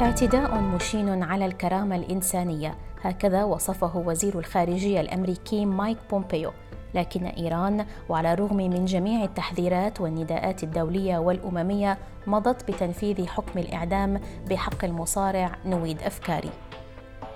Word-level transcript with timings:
اعتداء 0.00 0.60
مشين 0.60 1.22
على 1.22 1.46
الكرامة 1.46 1.96
الإنسانية. 1.96 2.74
هكذا 3.02 3.44
وصفه 3.44 3.96
وزير 3.96 4.38
الخارجية 4.38 5.00
الأمريكي 5.00 5.66
مايك 5.66 5.98
بومبيو. 6.10 6.52
لكن 6.94 7.24
إيران 7.26 7.86
وعلى 8.08 8.32
الرغم 8.32 8.56
من 8.56 8.84
جميع 8.84 9.24
التحذيرات 9.24 10.00
والنداءات 10.00 10.62
الدولية 10.62 11.18
والأممية 11.18 11.98
مضت 12.26 12.70
بتنفيذ 12.70 13.26
حكم 13.26 13.58
الإعدام 13.58 14.20
بحق 14.50 14.84
المصارع 14.84 15.52
نويد 15.66 16.02
أفكاري. 16.02 16.50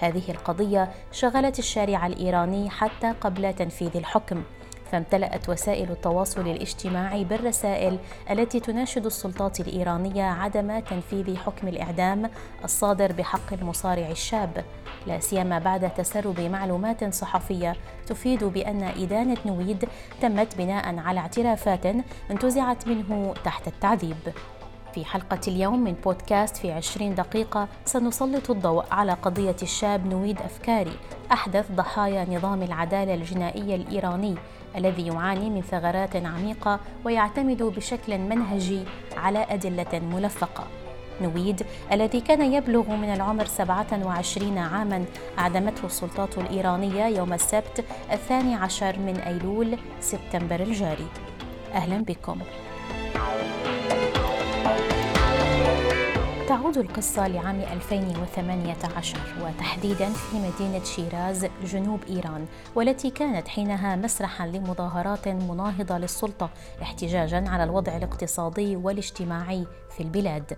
هذه 0.00 0.30
القضية 0.30 0.90
شغلت 1.12 1.58
الشارع 1.58 2.06
الإيراني 2.06 2.70
حتى 2.70 3.12
قبل 3.20 3.54
تنفيذ 3.54 3.96
الحكم. 3.96 4.42
فامتلأت 4.92 5.48
وسائل 5.48 5.90
التواصل 5.90 6.40
الاجتماعي 6.40 7.24
بالرسائل 7.24 7.98
التي 8.30 8.60
تناشد 8.60 9.06
السلطات 9.06 9.60
الإيرانية 9.60 10.24
عدم 10.24 10.80
تنفيذ 10.80 11.36
حكم 11.36 11.68
الإعدام 11.68 12.30
الصادر 12.64 13.12
بحق 13.12 13.52
المصارع 13.52 14.10
الشاب. 14.10 14.64
لا 15.06 15.20
سيما 15.20 15.58
بعد 15.58 15.94
تسرب 15.94 16.40
معلومات 16.40 17.14
صحفية 17.14 17.76
تفيد 18.06 18.44
بأن 18.44 18.82
إدانة 18.82 19.36
نويد 19.46 19.88
تمت 20.20 20.56
بناء 20.56 20.98
على 20.98 21.20
اعترافات 21.20 21.86
انتزعت 22.30 22.88
منه 22.88 23.34
تحت 23.44 23.68
التعذيب. 23.68 24.16
في 24.94 25.04
حلقة 25.04 25.40
اليوم 25.48 25.84
من 25.84 25.92
بودكاست 25.92 26.56
في 26.56 26.72
عشرين 26.72 27.14
دقيقة 27.14 27.68
سنسلط 27.84 28.50
الضوء 28.50 28.84
على 28.90 29.12
قضية 29.12 29.56
الشاب 29.62 30.06
نويد 30.06 30.40
أفكاري 30.40 30.96
أحدث 31.32 31.72
ضحايا 31.72 32.26
نظام 32.30 32.62
العدالة 32.62 33.14
الجنائية 33.14 33.76
الإيراني 33.76 34.34
الذي 34.76 35.06
يعاني 35.06 35.50
من 35.50 35.62
ثغرات 35.62 36.16
عميقة 36.16 36.80
ويعتمد 37.04 37.62
بشكل 37.62 38.18
منهجي 38.18 38.84
على 39.16 39.46
أدلة 39.50 40.00
ملفقة. 40.12 40.64
نويد 41.22 41.62
الذي 41.92 42.20
كان 42.20 42.52
يبلغ 42.52 42.90
من 42.90 43.12
العمر 43.12 43.44
27 43.44 44.58
عاما 44.58 45.04
أعدمته 45.38 45.86
السلطات 45.86 46.38
الإيرانية 46.38 47.06
يوم 47.06 47.32
السبت 47.32 47.84
الثاني 48.12 48.54
عشر 48.54 48.98
من 48.98 49.16
أيلول 49.16 49.78
سبتمبر 50.00 50.60
الجاري. 50.60 51.06
أهلا 51.74 52.04
بكم. 52.04 52.38
تعود 56.52 56.78
القصة 56.78 57.28
لعام 57.28 57.60
2018 57.60 59.18
وتحديدا 59.42 60.10
في 60.10 60.36
مدينة 60.36 60.84
شيراز 60.84 61.46
جنوب 61.64 62.00
إيران 62.10 62.46
والتي 62.74 63.10
كانت 63.10 63.48
حينها 63.48 63.96
مسرحا 63.96 64.46
لمظاهرات 64.46 65.28
مناهضة 65.28 65.98
للسلطة 65.98 66.50
احتجاجا 66.82 67.48
على 67.48 67.64
الوضع 67.64 67.96
الاقتصادي 67.96 68.76
والاجتماعي 68.76 69.66
في 69.96 70.02
البلاد. 70.02 70.56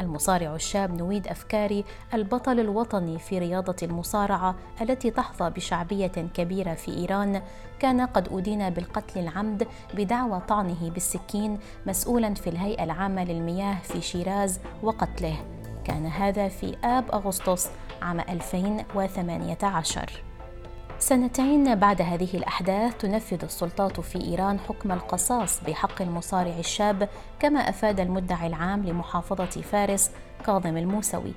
المصارع 0.00 0.54
الشاب 0.54 0.94
نويد 0.94 1.28
أفكاري 1.28 1.84
البطل 2.14 2.60
الوطني 2.60 3.18
في 3.18 3.38
رياضة 3.38 3.76
المصارعة 3.82 4.54
التي 4.80 5.10
تحظى 5.10 5.50
بشعبية 5.50 6.06
كبيرة 6.06 6.74
في 6.74 6.96
إيران. 6.96 7.42
كان 7.78 8.00
قد 8.00 8.28
أدين 8.32 8.70
بالقتل 8.70 9.20
العمد 9.20 9.68
بدعوى 9.94 10.40
طعنه 10.48 10.90
بالسكين 10.90 11.58
مسؤولا 11.86 12.34
في 12.34 12.50
الهيئة 12.50 12.84
العامة 12.84 13.24
للمياه 13.24 13.78
في 13.82 14.00
شيراز 14.00 14.60
وقتله. 14.82 15.36
كان 15.84 16.06
هذا 16.06 16.48
في 16.48 16.76
آب 16.84 17.10
أغسطس 17.10 17.70
عام 18.02 18.20
2018 18.20 20.29
سنتين 21.00 21.74
بعد 21.74 22.02
هذه 22.02 22.28
الأحداث 22.34 22.96
تنفذ 22.96 23.44
السلطات 23.44 24.00
في 24.00 24.24
إيران 24.24 24.58
حكم 24.58 24.92
القصاص 24.92 25.60
بحق 25.64 26.02
المصارع 26.02 26.58
الشاب 26.58 27.08
كما 27.38 27.60
أفاد 27.60 28.00
المدعي 28.00 28.46
العام 28.46 28.86
لمحافظة 28.86 29.44
فارس 29.44 30.10
كاظم 30.46 30.76
الموسوي. 30.76 31.32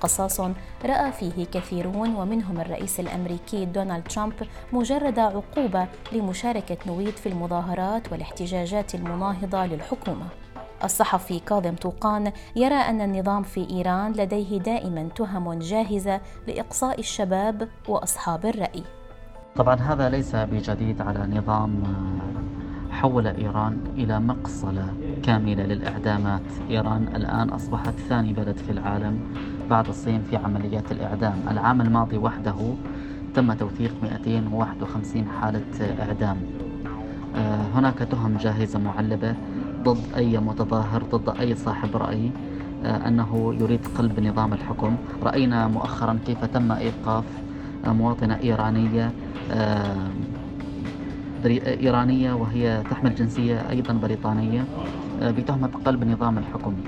قصاص 0.00 0.40
رأى 0.84 1.12
فيه 1.12 1.44
كثيرون 1.44 2.14
ومنهم 2.14 2.60
الرئيس 2.60 3.00
الأمريكي 3.00 3.64
دونالد 3.64 4.08
ترامب 4.08 4.32
مجرد 4.72 5.18
عقوبة 5.18 5.86
لمشاركة 6.12 6.78
نويد 6.86 7.16
في 7.16 7.28
المظاهرات 7.28 8.12
والاحتجاجات 8.12 8.94
المناهضة 8.94 9.66
للحكومة. 9.66 10.26
الصحفي 10.84 11.38
كاظم 11.38 11.74
طوقان 11.74 12.32
يرى 12.56 12.74
أن 12.74 13.00
النظام 13.00 13.42
في 13.42 13.70
إيران 13.70 14.12
لديه 14.12 14.58
دائما 14.58 15.08
تهم 15.16 15.52
جاهزة 15.58 16.20
لإقصاء 16.46 17.00
الشباب 17.00 17.68
وأصحاب 17.88 18.46
الرأي. 18.46 18.82
طبعا 19.56 19.74
هذا 19.74 20.08
ليس 20.08 20.36
بجديد 20.36 21.00
على 21.00 21.38
نظام 21.38 21.82
حول 22.90 23.26
إيران 23.26 23.78
إلى 23.96 24.20
مقصلة 24.20 24.86
كاملة 25.22 25.62
للإعدامات. 25.62 26.42
إيران 26.70 27.08
الآن 27.16 27.48
أصبحت 27.48 27.94
ثاني 28.08 28.32
بلد 28.32 28.56
في 28.56 28.72
العالم 28.72 29.20
بعد 29.70 29.88
الصين 29.88 30.22
في 30.30 30.36
عمليات 30.36 30.92
الإعدام. 30.92 31.34
العام 31.50 31.80
الماضي 31.80 32.18
وحده 32.18 32.54
تم 33.34 33.52
توثيق 33.52 33.94
251 34.02 35.26
حالة 35.40 35.96
إعدام. 36.00 36.36
آه، 37.36 37.62
هناك 37.74 37.98
تهم 37.98 38.36
جاهزة 38.36 38.78
معلبة 38.78 39.34
ضد 39.82 40.04
أي 40.16 40.38
متظاهر 40.38 41.02
ضد 41.02 41.36
أي 41.40 41.54
صاحب 41.54 41.96
رأي 41.96 42.30
آه، 42.84 43.08
أنه 43.08 43.54
يريد 43.60 43.86
قلب 43.98 44.20
نظام 44.20 44.52
الحكم. 44.52 44.96
رأينا 45.22 45.68
مؤخرا 45.68 46.18
كيف 46.26 46.44
تم 46.44 46.72
إيقاف 46.72 47.24
مواطنة 47.92 48.34
إيرانية 48.42 49.16
إيرانية 51.44 52.32
وهي 52.32 52.84
تحمل 52.84 53.14
جنسية 53.14 53.70
أيضا 53.70 53.92
بريطانية 53.94 54.70
آه، 55.18 55.30
بتهمة 55.30 55.68
قلب 55.68 56.04
نظام 56.04 56.38
الحكم. 56.38 56.84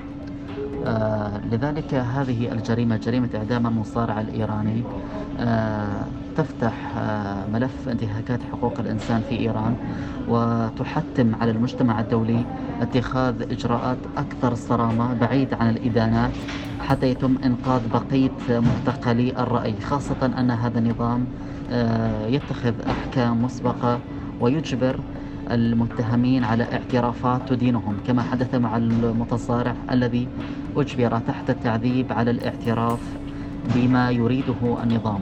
آه، 0.83 1.39
لذلك 1.45 1.93
هذه 1.95 2.51
الجريمة 2.53 2.97
جريمة 2.97 3.29
إعدام 3.35 3.67
المصارع 3.67 4.21
الإيراني 4.21 4.89
آه، 5.37 6.18
تفتح 6.39 6.73
ملف 7.53 7.89
انتهاكات 7.89 8.39
حقوق 8.51 8.79
الإنسان 8.79 9.21
في 9.29 9.39
إيران 9.39 9.75
وتحتم 10.27 11.35
على 11.35 11.51
المجتمع 11.51 11.99
الدولي 11.99 12.45
اتخاذ 12.81 13.41
إجراءات 13.41 13.97
أكثر 14.17 14.55
صرامة 14.55 15.13
بعيد 15.13 15.53
عن 15.53 15.69
الإدانات 15.69 16.31
حتى 16.87 17.07
يتم 17.09 17.35
إنقاذ 17.45 17.81
بقية 17.93 18.31
معتقلي 18.49 19.29
الرأي 19.39 19.73
خاصة 19.81 20.25
أن 20.39 20.51
هذا 20.51 20.79
النظام 20.79 21.25
آه، 21.71 22.27
يتخذ 22.27 22.73
أحكام 22.87 23.43
مسبقة 23.43 23.99
ويجبر 24.41 24.99
المتهمين 25.51 26.43
على 26.43 26.63
اعترافات 26.63 27.49
تدينهم 27.49 27.97
كما 28.07 28.21
حدث 28.21 28.55
مع 28.55 28.77
المتصارع 28.77 29.75
الذي 29.91 30.27
أجبر 30.77 31.19
تحت 31.19 31.49
التعذيب 31.49 32.13
على 32.13 32.31
الاعتراف 32.31 32.99
بما 33.75 34.11
يريده 34.11 34.83
النظام. 34.83 35.19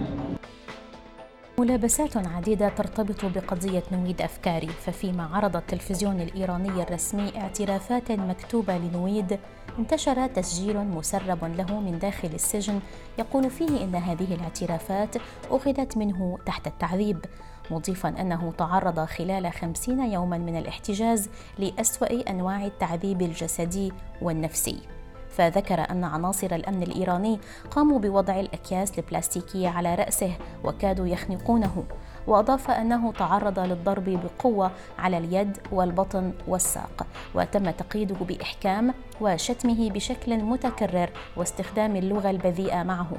ملابسات 1.59 2.17
عديدة 2.17 2.69
ترتبط 2.69 3.25
بقضية 3.25 3.83
نويد 3.91 4.21
أفكاري 4.21 4.67
ففيما 4.67 5.29
عرض 5.33 5.55
التلفزيون 5.55 6.21
الإيراني 6.21 6.83
الرسمي 6.83 7.37
اعترافات 7.37 8.11
مكتوبة 8.11 8.77
لنويد 8.77 9.39
انتشر 9.79 10.27
تسجيل 10.27 10.77
مسرب 10.77 11.43
له 11.43 11.79
من 11.79 11.99
داخل 11.99 12.27
السجن 12.27 12.79
يقول 13.19 13.49
فيه 13.49 13.83
إن 13.83 13.95
هذه 13.95 14.33
الاعترافات 14.33 15.15
أخذت 15.49 15.97
منه 15.97 16.37
تحت 16.45 16.67
التعذيب 16.67 17.25
مضيفا 17.71 18.09
أنه 18.09 18.53
تعرض 18.57 18.99
خلال 18.99 19.53
خمسين 19.53 19.99
يوما 19.99 20.37
من 20.37 20.57
الاحتجاز 20.57 21.29
لأسوأ 21.59 22.29
أنواع 22.29 22.65
التعذيب 22.65 23.21
الجسدي 23.21 23.91
والنفسي. 24.21 24.96
فذكر 25.37 25.91
أن 25.91 26.03
عناصر 26.03 26.55
الأمن 26.55 26.83
الإيراني 26.83 27.39
قاموا 27.71 27.99
بوضع 27.99 28.39
الأكياس 28.39 28.99
البلاستيكية 28.99 29.69
على 29.69 29.95
رأسه 29.95 30.31
وكادوا 30.63 31.07
يخنقونه 31.07 31.83
وأضاف 32.27 32.71
أنه 32.71 33.11
تعرض 33.11 33.59
للضرب 33.59 34.19
بقوة 34.23 34.71
على 34.99 35.17
اليد 35.17 35.57
والبطن 35.71 36.31
والساق 36.47 37.07
وتم 37.35 37.69
تقييده 37.71 38.15
بإحكام 38.15 38.93
وشتمه 39.21 39.89
بشكل 39.89 40.37
متكرر 40.37 41.09
واستخدام 41.35 41.95
اللغة 41.95 42.29
البذيئة 42.29 42.83
معه 42.83 43.09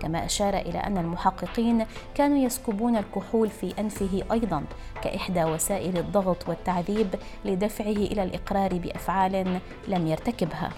كما 0.00 0.24
أشار 0.24 0.54
إلى 0.56 0.78
أن 0.78 0.98
المحققين 0.98 1.86
كانوا 2.14 2.38
يسكبون 2.38 2.96
الكحول 2.96 3.50
في 3.50 3.74
أنفه 3.78 4.22
أيضا 4.32 4.64
كإحدى 5.02 5.44
وسائل 5.44 5.98
الضغط 5.98 6.48
والتعذيب 6.48 7.14
لدفعه 7.44 7.86
إلى 7.86 8.22
الإقرار 8.22 8.78
بأفعال 8.78 9.60
لم 9.88 10.06
يرتكبها. 10.06 10.70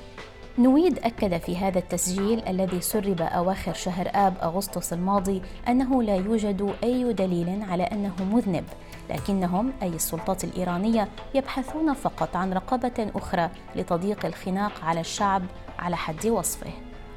نويد 0.59 0.99
أكد 0.99 1.37
في 1.37 1.57
هذا 1.57 1.79
التسجيل 1.79 2.49
الذي 2.49 2.81
سرب 2.81 3.21
أواخر 3.21 3.73
شهر 3.73 4.11
آب 4.15 4.35
أغسطس 4.43 4.93
الماضي 4.93 5.43
أنه 5.69 6.03
لا 6.03 6.17
يوجد 6.17 6.75
أي 6.85 7.13
دليل 7.13 7.63
على 7.63 7.83
أنه 7.83 8.15
مذنب 8.33 8.65
لكنهم 9.11 9.73
أي 9.83 9.89
السلطات 9.89 10.45
الإيرانية 10.45 11.09
يبحثون 11.35 11.95
فقط 11.95 12.37
عن 12.37 12.53
رقابة 12.53 13.11
أخرى 13.15 13.51
لتضييق 13.77 14.27
الخناق 14.27 14.73
على 14.85 15.01
الشعب 15.01 15.43
على 15.79 15.97
حد 15.97 16.27
وصفه. 16.27 16.71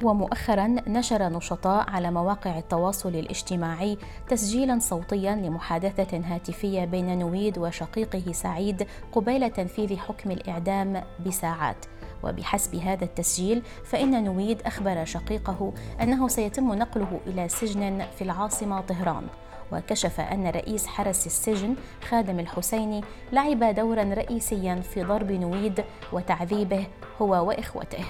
ومؤخرا 0.04 0.68
نشر 0.88 1.30
نشطاء 1.30 1.90
على 1.90 2.12
مواقع 2.12 2.58
التواصل 2.58 3.10
الاجتماعي 3.10 3.98
تسجيلا 4.30 4.80
صوتيا 4.80 5.36
لمحادثة 5.36 6.22
هاتفية 6.26 6.86
بين 6.86 7.20
نويد 7.20 7.58
وشقيقه 7.58 8.32
سعيد 8.32 8.88
قبيل 9.12 9.50
تنفيذ 9.50 9.98
حكم 9.98 10.32
الإعدام 10.32 11.04
بساعات. 11.26 11.86
وبحسب 12.24 12.76
هذا 12.76 13.04
التسجيل 13.04 13.62
فإن 13.86 14.24
نويد 14.24 14.62
أخبر 14.62 15.06
شقيقه 15.06 15.74
أنه 16.02 16.28
سيتم 16.28 16.74
نقله 16.74 17.20
إلى 17.28 17.50
سجن 17.50 18.06
في 18.18 18.24
العاصمة 18.24 18.82
طهران 18.82 19.28
وكشف 19.72 20.20
أن 20.20 20.48
رئيس 20.48 20.88
حرس 20.88 21.26
السجن 21.26 21.76
خادم 22.10 22.40
الحسيني 22.40 23.02
لعب 23.32 23.64
دورا 23.64 24.04
رئيسيا 24.04 24.76
في 24.76 25.04
ضرب 25.04 25.32
نويد 25.32 25.84
وتعذيبه 26.14 26.88
هو 27.22 27.48
وإخوته. 27.48 28.06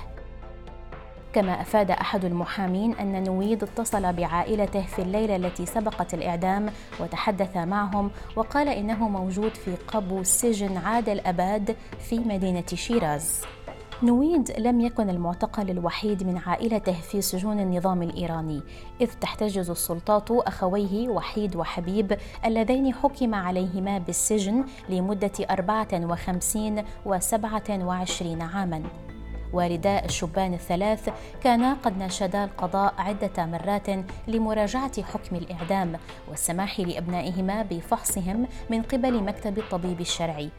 كما 1.34 1.62
أفاد 1.62 1.92
أحد 1.92 2.26
المحامين 2.26 2.96
أن 2.96 3.24
نويد 3.24 3.64
اتصل 3.64 4.14
بعائلته 4.14 4.82
في 4.82 5.02
الليلة 5.02 5.36
التي 5.36 5.66
سبقت 5.66 6.14
الإعدام 6.14 6.70
وتحدث 7.00 7.58
معهم 7.58 8.12
وقال 8.36 8.70
إنه 8.70 9.10
موجود 9.10 9.56
في 9.56 9.76
قبو 9.88 10.24
سجن 10.24 10.78
عادل 10.78 11.20
أباد 11.20 11.76
في 12.00 12.20
مدينة 12.20 12.66
شيراز. 12.74 13.42
نويد 14.04 14.52
لم 14.60 14.82
يكن 14.82 15.10
المعتقل 15.10 15.70
الوحيد 15.70 16.24
من 16.24 16.38
عائلته 16.38 16.94
في 16.94 17.22
سجون 17.22 17.60
النظام 17.60 18.04
الإيراني 18.04 18.62
إذ 19.02 19.10
تحتجز 19.22 19.70
السلطات 19.70 20.32
أخويه 20.32 21.10
وحيد 21.10 21.56
وحبيب 21.56 22.18
اللذين 22.46 22.94
حكم 22.94 23.36
عليهما 23.36 23.98
بالسجن 23.98 24.66
لمدة 24.90 25.32
54 25.50 26.84
و 27.06 27.20
27 27.20 28.42
عاماً. 28.42 28.84
والدا 29.54 30.06
الشبان 30.06 30.54
الثلاث 30.54 31.10
كانا 31.44 31.74
قد 31.74 31.98
ناشدا 31.98 32.44
القضاء 32.44 32.94
عدة 32.98 33.46
مرات 33.46 33.88
لمراجعة 34.28 35.04
حكم 35.04 35.36
الإعدام 35.36 36.00
والسماح 36.30 36.80
لأبنائهما 36.80 37.62
بفحصهم 37.62 38.48
من 38.70 38.82
قبل 38.82 39.24
مكتب 39.24 39.58
الطبيب 39.58 40.02
الشرعي. 40.02 40.50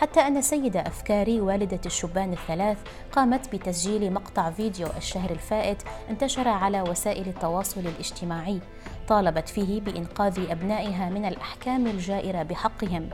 حتى 0.00 0.20
أن 0.20 0.42
سيدة 0.42 0.80
أفكاري 0.80 1.40
والدة 1.40 1.80
الشبان 1.86 2.32
الثلاث 2.32 2.78
قامت 3.12 3.54
بتسجيل 3.54 4.12
مقطع 4.12 4.50
فيديو 4.50 4.86
الشهر 4.96 5.30
الفائت 5.30 5.82
انتشر 6.10 6.48
على 6.48 6.82
وسائل 6.82 7.28
التواصل 7.28 7.80
الاجتماعي 7.80 8.60
طالبت 9.08 9.48
فيه 9.48 9.80
بإنقاذ 9.80 10.50
أبنائها 10.50 11.10
من 11.10 11.24
الأحكام 11.24 11.86
الجائرة 11.86 12.42
بحقهم. 12.42 13.10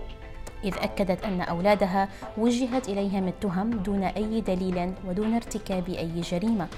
إذ 0.65 0.75
أكدت 0.79 1.25
أن 1.25 1.41
أولادها 1.41 2.09
وجهت 2.39 2.89
إليهم 2.89 3.29
التهم 3.29 3.71
دون 3.71 4.03
أي 4.03 4.41
دليل 4.41 4.95
ودون 5.09 5.35
ارتكاب 5.35 5.89
أي 5.89 6.21
جريمة 6.21 6.69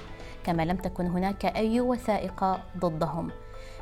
كما 0.43 0.65
لم 0.65 0.77
تكن 0.77 1.05
هناك 1.05 1.45
أي 1.45 1.81
وثائق 1.81 2.59
ضدهم. 2.77 3.31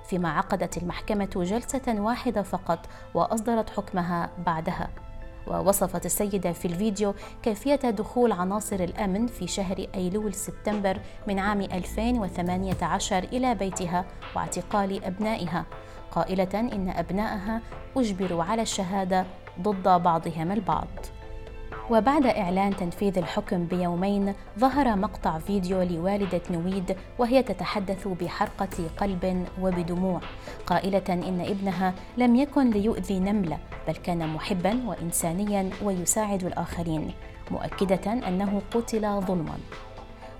فيما 0.09 0.29
عقدت 0.29 0.77
المحكمة 0.77 1.29
جلسة 1.35 2.01
واحدة 2.01 2.41
فقط 2.41 2.79
وأصدرت 3.13 3.69
حكمها 3.69 4.29
بعدها. 4.45 5.06
ووصفت 5.47 6.05
السيدة 6.05 6.51
في 6.51 6.65
الفيديو 6.65 7.13
كيفية 7.43 7.75
دخول 7.75 8.31
عناصر 8.31 8.79
الأمن 8.79 9.27
في 9.27 9.47
شهر 9.47 9.87
أيلول 9.95 10.33
سبتمبر 10.33 10.99
من 11.27 11.39
عام 11.39 11.61
2018 11.61 13.23
إلى 13.23 13.55
بيتها 13.55 14.05
واعتقال 14.35 15.03
أبنائها. 15.05 15.65
قائلة 16.11 16.59
إن 16.59 16.89
أبنائها 16.89 17.61
أجبروا 17.97 18.43
على 18.43 18.61
الشهادة 18.61 19.25
ضد 19.61 20.03
بعضهم 20.03 20.51
البعض. 20.51 21.16
وبعد 21.91 22.25
إعلان 22.25 22.75
تنفيذ 22.75 23.17
الحكم 23.17 23.65
بيومين 23.65 24.33
ظهر 24.59 24.95
مقطع 24.95 25.39
فيديو 25.39 25.81
لوالدة 25.81 26.41
نويد 26.51 26.95
وهي 27.19 27.43
تتحدث 27.43 28.07
بحرقة 28.07 28.89
قلب 28.97 29.47
وبدموع. 29.61 30.21
قائلة 30.65 31.03
إن 31.09 31.41
ابنها 31.41 31.93
لم 32.17 32.35
يكن 32.35 32.69
ليؤذي 32.69 33.19
نملة 33.19 33.57
بل 33.87 33.93
كان 33.93 34.27
محبا 34.27 34.79
وإنسانيا 34.87 35.69
ويساعد 35.83 36.43
الآخرين 36.43 37.11
مؤكدة 37.51 38.13
أنه 38.13 38.61
قتل 38.71 39.21
ظلما. 39.21 39.57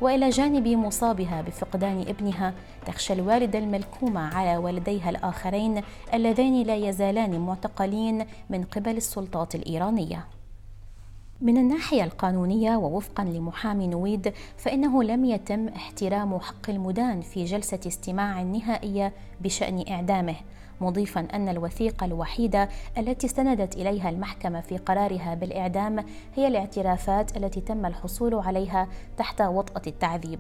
وإلى 0.01 0.29
جانب 0.29 0.67
مصابها 0.67 1.41
بفقدان 1.41 2.01
ابنها 2.01 2.53
تخشى 2.85 3.13
الوالده 3.13 3.59
الملكومه 3.59 4.35
على 4.35 4.57
والديها 4.57 5.09
الآخرين 5.09 5.81
اللذين 6.13 6.67
لا 6.67 6.75
يزالان 6.75 7.39
معتقلين 7.39 8.25
من 8.49 8.63
قبل 8.63 8.97
السلطات 8.97 9.55
الإيرانية. 9.55 10.36
من 11.41 11.57
الناحية 11.57 12.03
القانونية 12.03 12.75
ووفقا 12.75 13.23
لمحامي 13.23 13.87
نويد 13.87 14.33
فإنه 14.57 15.03
لم 15.03 15.25
يتم 15.25 15.67
احترام 15.67 16.39
حق 16.39 16.69
المدان 16.69 17.21
في 17.21 17.45
جلسة 17.45 17.79
استماع 17.87 18.41
نهائية 18.41 19.13
بشأن 19.41 19.83
إعدامه 19.89 20.35
مضيفا 20.81 21.27
أن 21.33 21.49
الوثيقة 21.49 22.05
الوحيدة 22.05 22.69
التي 22.97 23.27
استندت 23.27 23.75
إليها 23.75 24.09
المحكمة 24.09 24.61
في 24.61 24.77
قرارها 24.77 25.33
بالإعدام 25.33 26.05
هي 26.35 26.47
الاعترافات 26.47 27.37
التي 27.37 27.61
تم 27.61 27.85
الحصول 27.85 28.35
عليها 28.35 28.87
تحت 29.17 29.41
وطأة 29.41 29.81
التعذيب. 29.87 30.39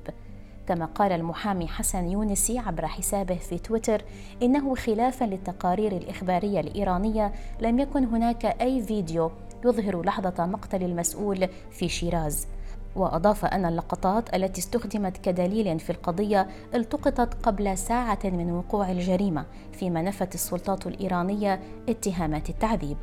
كما 0.67 0.85
قال 0.85 1.11
المحامي 1.11 1.67
حسن 1.67 2.07
يونسي 2.07 2.59
عبر 2.59 2.87
حسابه 2.87 3.35
في 3.35 3.57
تويتر 3.57 4.01
إنه 4.43 4.75
خلافا 4.75 5.25
للتقارير 5.25 5.91
الإخبارية 5.91 6.59
الإيرانية 6.59 7.33
لم 7.61 7.79
يكن 7.79 8.03
هناك 8.03 8.45
أي 8.45 8.81
فيديو 8.81 9.31
يظهر 9.67 10.01
لحظة 10.01 10.45
مقتل 10.45 10.83
المسؤول 10.83 11.47
في 11.71 11.89
شيراز 11.89 12.47
وأضاف 12.95 13.45
أن 13.45 13.65
اللقطات 13.65 14.35
التي 14.35 14.61
استخدمت 14.61 15.17
كدليل 15.17 15.79
في 15.79 15.89
القضية 15.89 16.47
التقطت 16.75 17.33
قبل 17.45 17.77
ساعة 17.77 18.19
من 18.23 18.51
وقوع 18.51 18.91
الجريمة 18.91 19.45
فيما 19.71 20.01
نفت 20.01 20.35
السلطات 20.35 20.87
الإيرانية 20.87 21.59
اتهامات 21.89 22.49
التعذيب 22.49 22.97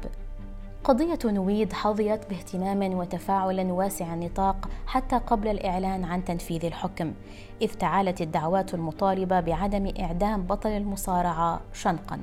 قضية 0.84 1.18
نويد 1.24 1.72
حظيت 1.72 2.30
باهتمام 2.30 2.94
وتفاعل 2.94 3.70
واسع 3.70 4.14
النطاق 4.14 4.68
حتى 4.86 5.16
قبل 5.16 5.48
الإعلان 5.48 6.04
عن 6.04 6.24
تنفيذ 6.24 6.64
الحكم، 6.64 7.12
إذ 7.62 7.68
تعالت 7.74 8.20
الدعوات 8.20 8.74
المطالبة 8.74 9.40
بعدم 9.40 9.92
إعدام 10.00 10.42
بطل 10.42 10.70
المصارعة 10.70 11.60
شنقا. 11.72 12.20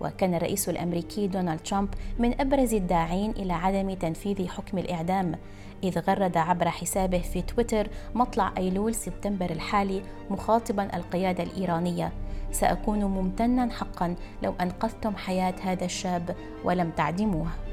وكان 0.00 0.34
الرئيس 0.34 0.68
الأمريكي 0.68 1.26
دونالد 1.26 1.60
ترامب 1.60 1.88
من 2.18 2.40
أبرز 2.40 2.74
الداعين 2.74 3.30
إلى 3.30 3.52
عدم 3.52 3.94
تنفيذ 3.94 4.48
حكم 4.48 4.78
الإعدام 4.78 5.34
إذ 5.84 5.98
غرد 5.98 6.36
عبر 6.36 6.68
حسابه 6.70 7.18
في 7.18 7.42
تويتر 7.42 7.88
مطلع 8.14 8.52
أيلول 8.58 8.94
سبتمبر 8.94 9.50
الحالي 9.50 10.02
مخاطبا 10.30 10.96
القيادة 10.96 11.42
الإيرانية 11.42 12.12
سأكون 12.52 13.04
ممتنا 13.04 13.70
حقا 13.70 14.14
لو 14.42 14.54
أنقذتم 14.60 15.16
حياة 15.16 15.54
هذا 15.62 15.84
الشاب 15.84 16.36
ولم 16.64 16.90
تعدموه. 16.90 17.65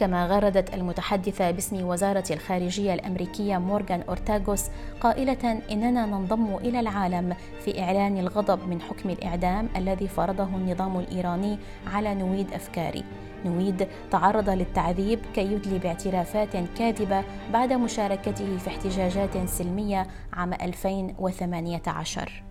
كما 0.00 0.26
غردت 0.26 0.74
المتحدثة 0.74 1.50
باسم 1.50 1.84
وزارة 1.84 2.24
الخارجية 2.30 2.94
الأمريكية 2.94 3.58
مورغان 3.58 4.02
أورتاغوس 4.02 4.64
قائلة 5.00 5.62
إننا 5.70 6.06
ننضم 6.06 6.56
إلى 6.56 6.80
العالم 6.80 7.36
في 7.64 7.82
إعلان 7.82 8.18
الغضب 8.18 8.68
من 8.68 8.80
حكم 8.80 9.10
الإعدام 9.10 9.68
الذي 9.76 10.08
فرضه 10.08 10.44
النظام 10.44 10.98
الإيراني 10.98 11.58
على 11.86 12.14
نويد 12.14 12.52
أفكاري. 12.52 13.04
نويد 13.44 13.88
تعرض 14.10 14.50
للتعذيب 14.50 15.18
كي 15.34 15.52
يدلي 15.52 15.78
باعترافات 15.78 16.56
كاذبة 16.78 17.24
بعد 17.52 17.72
مشاركته 17.72 18.58
في 18.58 18.68
احتجاجات 18.68 19.48
سلمية 19.48 20.06
عام 20.32 20.52
2018 20.52 22.49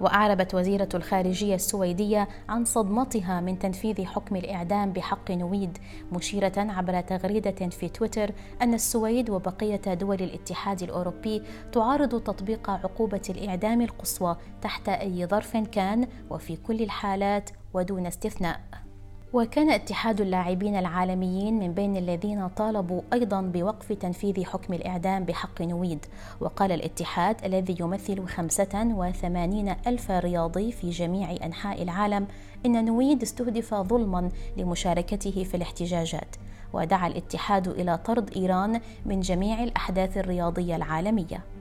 وأعربت 0.00 0.54
وزيرة 0.54 0.88
الخارجية 0.94 1.54
السويدية 1.54 2.28
عن 2.48 2.64
صدمتها 2.64 3.40
من 3.40 3.58
تنفيذ 3.58 4.04
حكم 4.04 4.36
الإعدام 4.36 4.92
بحق 4.92 5.30
نويد 5.30 5.78
مشيرة 6.12 6.52
عبر 6.56 7.00
تغريدة 7.00 7.68
في 7.68 7.88
تويتر 7.88 8.30
أن 8.62 8.74
السويد 8.74 9.30
وبقية 9.30 9.94
دول 9.94 10.22
الاتحاد 10.22 10.82
الأوروبي 10.82 11.42
تعارض 11.72 12.08
تطبيق 12.08 12.70
عقوبة 12.70 13.22
الإعدام 13.30 13.80
القصوى 13.80 14.36
تحت 14.62 14.88
أي 14.88 15.26
ظرف 15.26 15.56
كان 15.56 16.08
وفي 16.30 16.56
كل 16.56 16.82
الحالات 16.82 17.50
ودون 17.74 18.06
استثناء. 18.06 18.85
وكان 19.32 19.70
اتحاد 19.70 20.20
اللاعبين 20.20 20.76
العالميين 20.76 21.58
من 21.58 21.72
بين 21.72 21.96
الذين 21.96 22.48
طالبوا 22.48 23.02
أيضا 23.12 23.40
بوقف 23.40 23.92
تنفيذ 23.92 24.44
حكم 24.44 24.74
الإعدام 24.74 25.24
بحق 25.24 25.62
نويد. 25.62 26.06
وقال 26.40 26.72
الاتحاد 26.72 27.44
الذي 27.44 27.76
يمثل 27.80 28.26
85 28.26 29.68
ألف 29.86 30.10
رياضي 30.10 30.72
في 30.72 30.90
جميع 30.90 31.30
أنحاء 31.44 31.82
العالم 31.82 32.26
إن 32.66 32.84
نويد 32.84 33.22
استهدف 33.22 33.74
ظلما 33.74 34.30
لمشاركته 34.56 35.44
في 35.44 35.56
الاحتجاجات. 35.56 36.36
ودعا 36.72 37.06
الاتحاد 37.06 37.68
إلى 37.68 37.98
طرد 37.98 38.36
إيران 38.36 38.80
من 39.06 39.20
جميع 39.20 39.62
الأحداث 39.62 40.18
الرياضية 40.18 40.76
العالمية. 40.76 41.55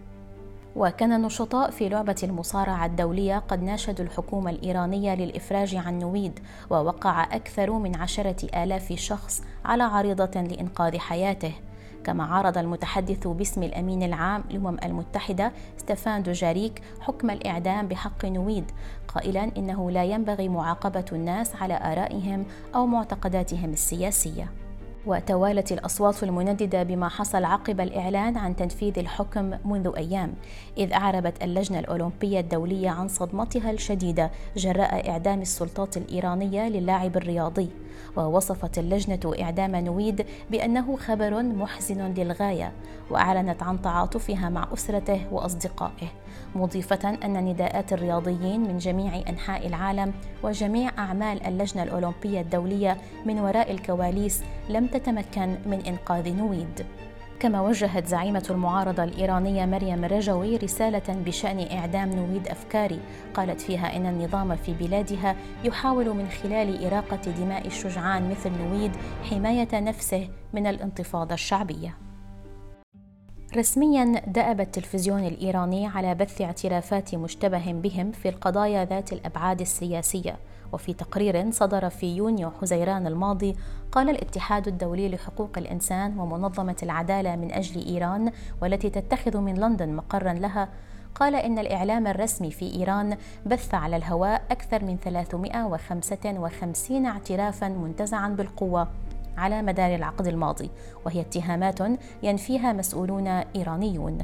وكان 0.75 1.12
النشطاء 1.12 1.72
في 1.72 1.89
لعبة 1.89 2.15
المصارعة 2.24 2.86
الدولية 2.86 3.39
قد 3.39 3.63
ناشدوا 3.63 4.05
الحكومة 4.05 4.51
الإيرانية 4.51 5.15
للإفراج 5.15 5.75
عن 5.75 6.00
نويد 6.00 6.39
ووقع 6.70 7.24
أكثر 7.24 7.72
من 7.72 7.96
عشرة 7.96 8.63
آلاف 8.63 8.94
شخص 8.94 9.44
على 9.65 9.84
عريضة 9.84 10.41
لإنقاذ 10.41 10.98
حياته. 10.98 11.53
كما 12.03 12.24
عارض 12.24 12.58
المتحدث 12.58 13.27
باسم 13.27 13.63
الأمين 13.63 14.03
العام 14.03 14.44
للأمم 14.51 14.77
المتحدة 14.84 15.51
ستefan 15.77 16.20
دوجاريك 16.20 16.82
حكم 17.00 17.29
الإعدام 17.29 17.88
بحق 17.88 18.25
نويد 18.25 18.72
قائلا 19.08 19.51
إنه 19.58 19.91
لا 19.91 20.03
ينبغي 20.03 20.50
معاقبة 20.50 21.05
الناس 21.12 21.55
على 21.55 21.74
آرائهم 21.74 22.46
أو 22.75 22.86
معتقداتهم 22.86 23.70
السياسية. 23.70 24.64
وتوالت 25.05 25.71
الأصوات 25.71 26.24
المنددة 26.24 26.83
بما 26.83 27.09
حصل 27.09 27.43
عقب 27.43 27.81
الإعلان 27.81 28.38
عن 28.38 28.55
تنفيذ 28.55 29.00
الحكم 29.00 29.53
منذ 29.65 29.91
أيام 29.97 30.33
إذ 30.77 30.93
أعربت 30.93 31.43
اللجنة 31.43 31.79
الأولمبية 31.79 32.39
الدولية 32.39 32.89
عن 32.89 33.07
صدمتها 33.07 33.71
الشديدة 33.71 34.31
جراء 34.57 35.09
إعدام 35.09 35.41
السلطات 35.41 35.97
الإيرانية 35.97 36.69
للاعب 36.69 37.17
الرياضي. 37.17 37.69
ووصفت 38.17 38.77
اللجنة 38.77 39.34
إعدام 39.41 39.75
نويد 39.75 40.25
بأنه 40.51 40.98
خبر 40.98 41.43
محزن 41.43 42.13
للغاية 42.17 42.72
وأعلنت 43.10 43.63
عن 43.63 43.81
تعاطفها 43.81 44.50
مع 44.50 44.67
أسرته 44.74 45.22
وأصدقائه 45.31 46.07
مضيفة 46.55 47.10
أن 47.10 47.45
نداءات 47.45 47.93
الرياضيين 47.93 48.62
من 48.62 48.77
جميع 48.77 49.22
أنحاء 49.29 49.67
العالم 49.67 50.13
وجميع 50.43 50.91
أعمال 50.98 51.45
اللجنة 51.45 51.84
الأولمبية 51.84 52.41
الدولية 52.41 52.98
من 53.25 53.39
وراء 53.39 53.72
الكواليس 53.72 54.43
لم 54.69 54.88
تتمكن 54.88 55.55
من 55.65 55.81
إنقاذ 55.88 56.34
نويد. 56.34 56.86
كما 57.39 57.61
وجهت 57.61 58.07
زعيمة 58.07 58.45
المعارضة 58.49 59.03
الإيرانية 59.03 59.65
مريم 59.65 60.05
رجوي 60.05 60.57
رسالة 60.57 61.23
بشأن 61.25 61.77
إعدام 61.77 62.09
نويد 62.09 62.47
أفكاري. 62.47 62.99
قالت 63.33 63.61
فيها 63.61 63.95
إن 63.95 64.05
النظام 64.05 64.55
في 64.55 64.73
بلادها 64.73 65.35
يحاول 65.63 66.09
من 66.09 66.29
خلال 66.29 66.85
إراقة 66.85 67.31
دماء 67.31 67.67
الشجعان 67.67 68.29
مثل 68.29 68.51
نويد 68.51 68.91
حماية 69.29 69.79
نفسه 69.79 70.29
من 70.53 70.67
الانتفاضة 70.67 71.33
الشعبية. 71.33 72.04
رسميا 73.55 74.21
دأب 74.27 74.62
التلفزيون 74.62 75.25
الإيراني 75.25 75.88
على 75.88 76.15
بث 76.15 76.41
اعترافات 76.41 77.15
مشتبه 77.15 77.71
بهم 77.71 78.12
في 78.12 78.29
القضايا 78.29 78.85
ذات 78.85 79.13
الأبعاد 79.13 79.62
السياسية. 79.62 80.35
وفي 80.74 80.93
تقرير 80.93 81.51
صدر 81.51 81.89
في 81.89 82.15
يونيو 82.15 82.51
حزيران 82.62 83.07
الماضي 83.07 83.55
قال 83.91 84.09
الاتحاد 84.09 84.67
الدولي 84.67 85.09
لحقوق 85.09 85.57
الإنسان 85.57 86.19
ومنظمة 86.19 86.75
العدالة 86.83 87.35
من 87.35 87.51
أجل 87.51 87.85
إيران 87.85 88.31
والتي 88.62 88.89
تتخذ 88.89 89.38
من 89.38 89.55
لندن 89.55 89.93
مقرا 89.93 90.33
لها 90.33 90.69
قال 91.15 91.35
إن 91.35 91.59
الإعلام 91.59 92.07
الرسمي 92.07 92.51
في 92.51 92.75
إيران 92.75 93.17
بث 93.45 93.74
على 93.74 93.95
الهواء 93.95 94.41
أكثر 94.51 94.83
من 94.83 94.97
355 94.97 97.05
اعترافا 97.05 97.67
منتزعا 97.67 98.29
بالقوة. 98.29 98.88
على 99.37 99.61
مدار 99.61 99.95
العقد 99.95 100.27
الماضي 100.27 100.69
وهي 101.05 101.21
اتهامات 101.21 101.79
ينفيها 102.23 102.73
مسؤولون 102.73 103.27
إيرانيون. 103.27 104.17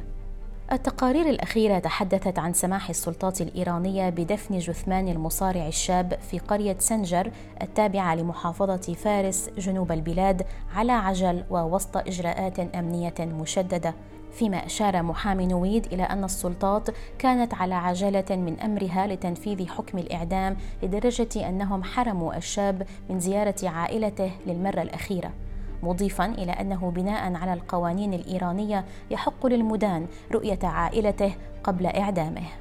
التقارير 0.72 1.30
الأخيرة 1.30 1.80
تحدثت 1.80 2.40
عن 2.40 2.54
سماح 2.54 2.90
السلطات 2.90 3.42
الإيرانية 3.42 4.10
بدفن 4.10 4.58
جثمان 4.58 5.08
المصارع 5.08 5.68
الشاب 5.68 6.20
في 6.30 6.40
قرية 6.40 6.76
سنجر 6.80 7.32
التابعة 7.62 8.16
لمحافظة 8.16 8.94
فارس 8.94 9.50
جنوب 9.58 9.92
البلاد 9.92 10.46
على 10.76 10.92
عجل 10.92 11.44
ووسط 11.50 11.98
إجراءات 11.98 12.60
أمنية 12.60 13.14
مشددة. 13.20 13.94
فيما 14.32 14.66
أشار 14.66 15.02
محامي 15.04 15.48
نويد 15.48 15.86
إلى 15.94 16.04
أن 16.04 16.24
السلطات 16.24 16.90
كانت 17.20 17.54
على 17.54 17.76
عجلة 17.76 18.26
من 18.30 18.60
أمرها 18.60 19.08
لتنفيذ 19.08 19.68
حكم 19.68 19.98
الإعدام 19.98 20.58
لدرجة 20.84 21.50
أنهم 21.50 21.84
حرموا 21.84 22.38
الشاب 22.38 22.88
من 23.10 23.20
زيارة 23.20 23.56
عائلته 23.64 24.32
للمرة 24.48 24.82
الأخيرة. 24.82 25.32
مضيفا 25.84 26.26
إلى 26.26 26.52
أنه 26.52 26.92
بناء 26.92 27.34
على 27.34 27.54
القوانين 27.54 28.14
الإيرانية 28.14 28.86
يحق 29.12 29.46
للمدان 29.46 30.08
رؤية 30.32 30.60
عائلته 30.64 31.34
قبل 31.64 31.86
إعدامه. 31.86 32.61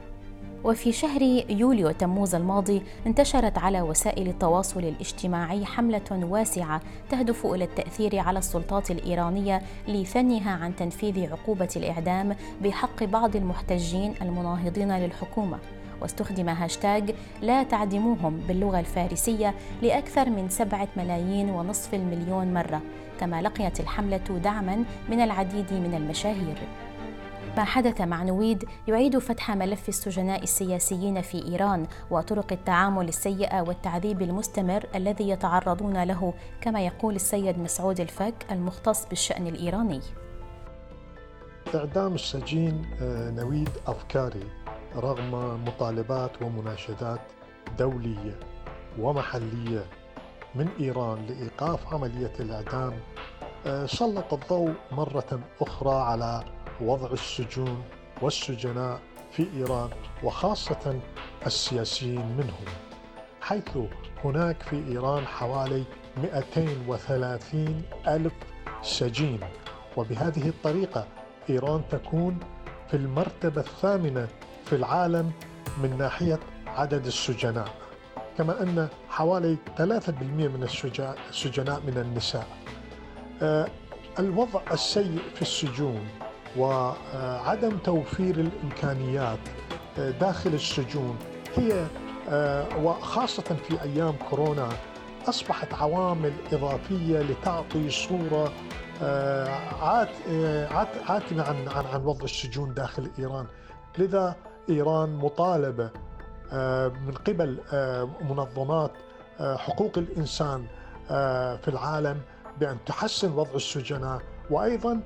وفي 0.64 0.92
شهر 0.92 1.22
يوليو 1.48 1.90
تموز 1.90 2.34
الماضي 2.34 2.82
انتشرت 3.06 3.58
على 3.58 3.82
وسائل 3.82 4.28
التواصل 4.28 4.80
الاجتماعي 4.80 5.64
حملة 5.64 6.02
واسعة 6.10 6.80
تهدف 7.10 7.46
إلى 7.46 7.64
التأثير 7.64 8.18
على 8.18 8.38
السلطات 8.38 8.90
الإيرانية 8.90 9.62
لثنيها 9.88 10.50
عن 10.50 10.76
تنفيذ 10.76 11.32
عقوبة 11.32 11.68
الإعدام 11.76 12.36
بحق 12.62 13.04
بعض 13.04 13.36
المحتجين 13.36 14.14
المناهضين 14.22 14.92
للحكومة. 14.98 15.58
واستخدم 16.02 16.48
هاشتاج 16.48 17.14
لا 17.42 17.62
تعدموهم 17.62 18.40
باللغة 18.48 18.80
الفارسية 18.80 19.54
لأكثر 19.82 20.30
من 20.30 20.48
سبعة 20.48 20.88
ملايين 20.96 21.50
ونصف 21.50 21.94
المليون 21.94 22.54
مرة 22.54 22.80
كما 23.20 23.42
لقيت 23.42 23.80
الحملة 23.80 24.40
دعما 24.44 24.84
من 25.08 25.20
العديد 25.20 25.72
من 25.72 25.94
المشاهير. 25.94 26.56
ما 27.56 27.64
حدث 27.64 28.00
مع 28.00 28.22
نويد 28.22 28.64
يعيد 28.88 29.18
فتح 29.18 29.50
ملف 29.50 29.88
السجناء 29.88 30.42
السياسيين 30.42 31.22
في 31.22 31.44
إيران 31.44 31.86
وطرق 32.10 32.52
التعامل 32.52 33.08
السيئة 33.08 33.60
والتعذيب 33.60 34.22
المستمر 34.22 34.86
الذي 34.94 35.28
يتعرضون 35.28 36.02
له 36.02 36.34
كما 36.60 36.80
يقول 36.80 37.14
السيد 37.14 37.58
مسعود 37.58 38.00
الفك 38.00 38.34
المختص 38.50 39.06
بالشأن 39.06 39.46
الإيراني. 39.46 40.00
إعدام 41.74 42.14
السجين 42.14 42.86
آه، 43.02 43.30
نويد 43.30 43.70
أفكاري 43.86 44.44
رغم 44.96 45.60
مطالبات 45.64 46.42
ومناشدات 46.42 47.20
دولية 47.78 48.38
ومحلية 48.98 49.84
من 50.54 50.68
إيران 50.80 51.26
لإيقاف 51.26 51.94
عملية 51.94 52.32
الإعدام 52.40 52.92
آه، 53.66 53.86
سلط 53.86 54.34
الضوء 54.34 54.74
مرة 54.92 55.40
أخرى 55.60 55.94
على 55.94 56.44
وضع 56.82 57.12
السجون 57.12 57.82
والسجناء 58.22 59.00
في 59.32 59.46
إيران 59.56 59.90
وخاصة 60.22 61.00
السياسيين 61.46 62.36
منهم 62.36 62.64
حيث 63.40 63.78
هناك 64.24 64.62
في 64.62 64.84
إيران 64.88 65.26
حوالي 65.26 65.84
230 66.16 67.82
ألف 68.08 68.32
سجين. 68.82 69.40
وبهذه 69.96 70.48
الطريقة 70.48 71.06
إيران 71.50 71.82
تكون 71.90 72.38
في 72.90 72.96
المرتبة 72.96 73.60
الثامنة 73.60 74.28
في 74.64 74.76
العالم 74.76 75.32
من 75.82 75.98
ناحية 75.98 76.40
عدد 76.66 77.06
السجناء 77.06 77.68
كما 78.38 78.62
أن 78.62 78.88
حوالي 79.08 79.56
3% 79.78 80.48
من 80.48 80.62
السجناء 81.30 81.80
من 81.86 81.98
النساء. 81.98 82.46
آه، 83.42 83.68
الوضع 84.18 84.60
السيء 84.72 85.18
في 85.34 85.42
السجون 85.42 86.08
وعدم 86.56 87.78
توفير 87.78 88.34
الإمكانيات 88.40 89.38
آه، 89.98 90.10
داخل 90.10 90.54
السجون 90.54 91.16
هي 91.56 91.86
آه، 92.28 92.76
وخاصة 92.84 93.42
في 93.42 93.82
أيام 93.82 94.14
كورونا 94.30 94.68
أصبحت 95.28 95.74
عوامل 95.74 96.32
إضافية 96.52 97.18
لتعطي 97.18 97.90
صورة 97.90 98.52
آه، 99.02 99.48
عاتمة 101.08 101.42
عن 101.42 101.68
عن 101.68 101.86
عن 101.86 102.04
وضع 102.04 102.24
السجون 102.24 102.74
داخل 102.74 103.10
إيران. 103.18 103.46
لذا 103.98 104.36
إيران 104.68 105.16
مطالبة 105.16 105.90
من 107.06 107.14
قبل 107.26 107.58
منظمات 108.30 108.90
حقوق 109.40 109.98
الإنسان 109.98 110.66
في 111.62 111.68
العالم 111.68 112.20
بأن 112.60 112.76
تحسن 112.86 113.32
وضع 113.32 113.54
السجناء 113.54 114.20
وأيضا 114.50 115.00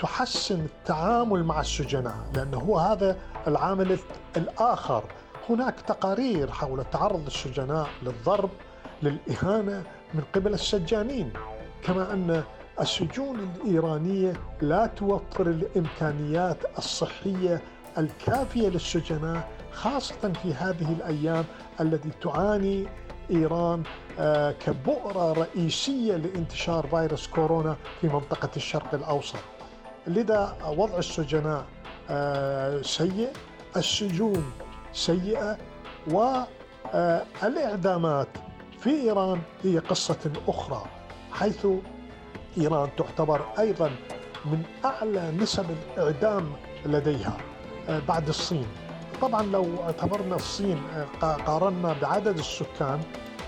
تحسن 0.00 0.60
التعامل 0.60 1.44
مع 1.44 1.60
السجناء 1.60 2.14
لأنه 2.34 2.58
هو 2.58 2.78
هذا 2.78 3.18
العامل 3.46 3.98
الآخر. 4.36 5.04
هناك 5.48 5.80
تقارير 5.80 6.50
حول 6.50 6.84
تعرض 6.92 7.26
السجناء 7.26 7.88
للضرب 8.02 8.50
للإهانة 9.02 9.82
من 10.14 10.22
قبل 10.34 10.54
السجانين 10.54 11.32
كما 11.84 12.12
أن 12.12 12.42
السجون 12.80 13.38
الإيرانية 13.40 14.32
لا 14.60 14.86
توفر 14.86 15.46
الإمكانيات 15.46 16.56
الصحية 16.78 17.62
الكافية 17.98 18.68
للسجناء 18.68 19.48
خاصة 19.72 20.32
في 20.42 20.54
هذه 20.54 20.92
الأيام 20.92 21.44
التي 21.80 22.10
تعاني 22.22 22.86
إيران 23.30 23.82
آه، 24.18 24.52
كبؤرة 24.52 25.32
رئيسية 25.32 26.16
لانتشار 26.16 26.86
فيروس 26.86 27.26
كورونا 27.26 27.76
في 28.00 28.08
منطقة 28.08 28.50
الشرق 28.56 28.94
الأوسط. 28.94 29.38
لذا 30.06 30.56
وضع 30.76 30.98
السجناء 30.98 31.64
آه، 32.10 32.82
سيء 32.82 33.32
السجون 33.76 34.52
سيئة 34.92 35.58
والإعدامات 36.94 38.28
في 38.80 38.90
إيران 38.90 39.40
هي 39.64 39.78
قصة 39.78 40.32
أخرى 40.48 40.84
حيث 41.32 41.66
إيران 42.58 42.88
تعتبر 42.96 43.40
أيضا 43.58 43.90
من 44.44 44.62
أعلى 44.84 45.30
نسب 45.40 45.66
الإعدام 45.96 46.52
لديها 46.86 47.36
آه، 47.88 48.00
بعد 48.08 48.28
الصين. 48.28 48.66
طبعا 49.22 49.42
لو 49.42 49.66
اعتبرنا 49.82 50.36
الصين 50.36 50.82
آه، 51.22 51.34
قارنا 51.34 51.92
بعدد 52.02 52.38
السكان 52.38 53.00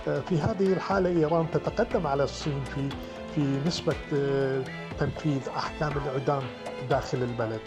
في 0.05 0.39
هذه 0.39 0.73
الحالة 0.73 1.11
إيران 1.11 1.47
تتقدم 1.53 2.07
على 2.07 2.25
الصين 2.25 2.65
في 2.65 2.89
في 3.35 3.41
نسبة 3.67 3.95
تنفيذ 5.03 5.49
أحكام 5.57 5.93
الإعدام 5.93 6.43
داخل 6.91 7.23
البلد. 7.23 7.61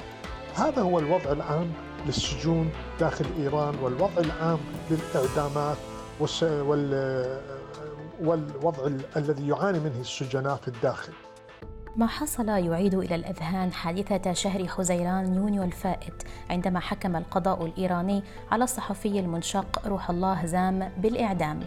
هذا 0.56 0.82
هو 0.82 1.00
الوضع 1.00 1.32
العام 1.32 1.72
للسجون 2.06 2.70
داخل 3.00 3.26
إيران 3.40 3.76
والوضع 3.82 4.18
العام 4.18 4.60
للإعدامات 4.92 5.78
والوضع 8.22 8.88
الذي 9.18 9.48
يعاني 9.48 9.80
منه 9.80 10.00
السجناء 10.00 10.56
في 10.56 10.68
الداخل. 10.68 11.14
ما 11.96 12.08
حصل 12.08 12.50
يعيد 12.50 12.94
إلى 12.96 13.16
الأذهان 13.16 13.74
حادثة 13.74 14.34
شهر 14.34 14.68
حزيران 14.68 15.36
يونيو 15.36 15.64
الفائت 15.64 16.24
عندما 16.50 16.80
حكم 16.80 17.16
القضاء 17.16 17.66
الإيراني 17.66 18.24
على 18.52 18.64
الصحفي 18.64 19.20
المنشق 19.20 19.88
روح 19.88 20.10
الله 20.10 20.46
زام 20.46 20.92
بالإعدام. 20.98 21.60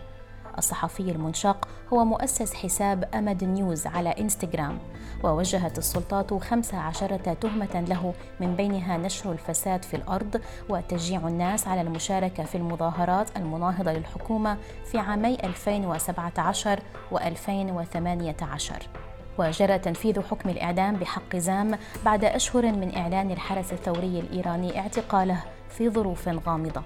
الصحفي 0.58 1.10
المنشق 1.10 1.68
هو 1.92 2.04
مؤسس 2.04 2.54
حساب 2.54 3.08
أمد 3.14 3.44
نيوز 3.44 3.86
على 3.86 4.08
إنستغرام 4.08 4.78
ووجهت 5.24 5.78
السلطات 5.78 6.34
خمس 6.34 6.74
عشرة 6.74 7.36
تهمة 7.40 7.84
له 7.88 8.14
من 8.40 8.56
بينها 8.56 8.96
نشر 8.96 9.32
الفساد 9.32 9.82
في 9.82 9.96
الأرض 9.96 10.40
وتشجيع 10.68 11.28
الناس 11.28 11.68
على 11.68 11.80
المشاركة 11.80 12.44
في 12.44 12.54
المظاهرات 12.54 13.36
المناهضة 13.36 13.92
للحكومة 13.92 14.56
في 14.84 14.98
عامي 14.98 15.34
2017 15.44 16.80
و 17.12 17.18
2018 17.18 18.88
وجرى 19.38 19.78
تنفيذ 19.78 20.22
حكم 20.22 20.48
الإعدام 20.48 20.96
بحق 20.96 21.36
زام 21.36 21.78
بعد 22.04 22.24
أشهر 22.24 22.72
من 22.72 22.96
إعلان 22.96 23.30
الحرس 23.30 23.72
الثوري 23.72 24.20
الإيراني 24.20 24.80
اعتقاله 24.80 25.42
في 25.68 25.90
ظروف 25.90 26.28
غامضة. 26.28 26.82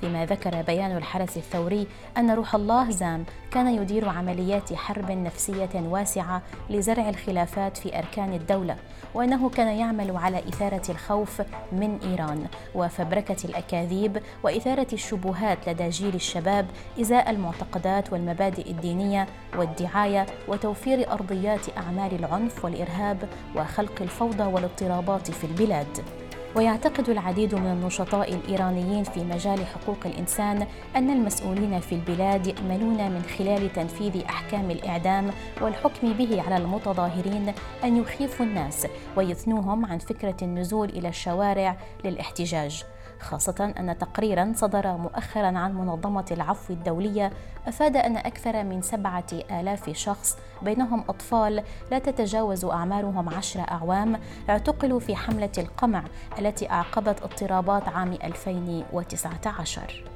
فيما 0.00 0.26
ذكر 0.26 0.62
بيان 0.62 0.96
الحرس 0.96 1.36
الثوري 1.36 1.86
أن 2.16 2.30
روح 2.30 2.54
الله 2.54 2.90
زام 2.90 3.24
كان 3.50 3.74
يدير 3.74 4.08
عمليات 4.08 4.74
حرب 4.74 5.10
نفسية 5.10 5.70
واسعة 5.74 6.42
لزرع 6.70 7.08
الخلافات 7.08 7.76
في 7.76 7.98
أركان 7.98 8.32
الدولة 8.32 8.76
وأنه 9.14 9.48
كان 9.48 9.68
يعمل 9.68 10.16
على 10.16 10.38
إثارة 10.38 10.82
الخوف 10.90 11.42
من 11.72 11.98
إيران 12.02 12.46
وفبركة 12.74 13.36
الأكاذيب 13.44 14.22
وإثارة 14.42 14.86
الشبهات 14.92 15.68
لدى 15.68 15.88
جيل 15.88 16.14
الشباب 16.14 16.66
إزاء 17.00 17.30
المعتقدات 17.30 18.12
والمبادئ 18.12 18.70
الدينية 18.70 19.26
والدعاية 19.56 20.26
وتوفير 20.48 21.12
أرضيات 21.12 21.78
أعمال 21.78 22.14
العنف 22.14 22.64
والإرهاب 22.64 23.28
وخلق 23.56 24.02
الفوضى 24.02 24.44
والاضطرابات 24.44 25.30
في 25.30 25.44
البلاد. 25.44 26.25
ويعتقد 26.56 27.08
العديد 27.08 27.54
من 27.54 27.66
النشطاء 27.66 28.34
الإيرانيين 28.34 29.04
في 29.04 29.24
مجال 29.24 29.66
حقوق 29.66 29.98
الإنسان 30.06 30.66
أن 30.96 31.10
المسؤولين 31.10 31.80
في 31.80 31.94
البلاد 31.94 32.46
ياملون 32.46 33.10
من 33.10 33.22
خلال 33.38 33.72
تنفيذ 33.72 34.24
أحكام 34.24 34.70
الإعدام 34.70 35.30
والحكم 35.60 36.12
به 36.12 36.42
على 36.42 36.56
المتظاهرين 36.56 37.52
أن 37.84 37.96
يخيفوا 37.96 38.46
الناس 38.46 38.86
ويثنوهم 39.16 39.86
عن 39.86 39.98
فكرة 39.98 40.36
النزول 40.42 40.88
إلى 40.88 41.08
الشوارع 41.08 41.76
للاحتجاج. 42.04 42.84
خاصة 43.20 43.74
أن 43.78 43.98
تقريرا 43.98 44.52
صدر 44.56 44.96
مؤخرا 44.96 45.58
عن 45.58 45.74
منظمة 45.74 46.24
العفو 46.30 46.72
الدولية 46.72 47.30
أفاد 47.66 47.96
أن 47.96 48.16
أكثر 48.16 48.64
من 48.64 48.82
سبعة 48.82 49.26
آلاف 49.50 49.90
شخص 49.90 50.38
بينهم 50.62 51.04
أطفال 51.08 51.62
لا 51.90 51.98
تتجاوز 51.98 52.64
أعمارهم 52.64 53.28
عشر 53.28 53.60
أعوام 53.60 54.20
اعتقلوا 54.50 55.00
في 55.00 55.16
حملة 55.16 55.52
القمع 55.58 56.04
التي 56.38 56.70
أعقبت 56.70 57.22
اضطرابات 57.22 57.88
عام 57.88 58.12
2019 58.12 60.15